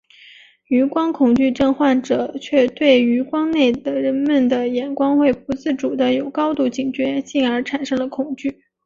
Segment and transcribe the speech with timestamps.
[0.67, 8.63] 余光恐惧症患者却对余光内的人们的眼光会不自主的有高度警觉进而产生了恐惧。